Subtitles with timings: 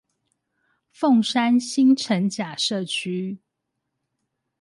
[0.91, 3.37] 鳳山新城甲社區